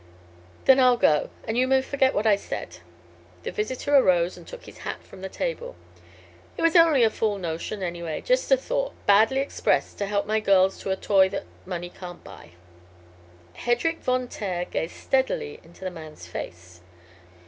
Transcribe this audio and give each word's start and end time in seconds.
"Then 0.65 0.79
I'll 0.79 0.97
go, 0.97 1.29
and 1.47 1.55
you 1.55 1.67
may 1.67 1.83
forget 1.83 2.15
what 2.15 2.25
I've 2.25 2.39
said." 2.39 2.77
The 3.43 3.51
visitor 3.51 3.95
arose 3.95 4.35
and 4.35 4.47
took 4.47 4.63
his 4.65 4.79
hat 4.79 5.03
from 5.03 5.21
the 5.21 5.29
table. 5.29 5.75
"It 6.57 6.63
was 6.63 6.75
only 6.75 7.03
a 7.03 7.11
fool 7.11 7.37
notion, 7.37 7.83
anyway; 7.83 8.21
just 8.21 8.51
a 8.51 8.57
thought, 8.57 8.95
badly 9.05 9.41
expressed, 9.41 9.99
to 9.99 10.07
help 10.07 10.25
my 10.25 10.39
girls 10.39 10.79
to 10.79 10.89
a 10.89 10.95
toy 10.95 11.29
that 11.29 11.43
money 11.67 11.91
can't 11.91 12.23
buy." 12.23 12.53
Hedrik 13.53 13.99
Von 13.99 14.27
Taer 14.27 14.65
gazed 14.65 14.95
steadily 14.95 15.59
into 15.63 15.85
the 15.85 15.91
man's 15.91 16.25
face. 16.25 16.81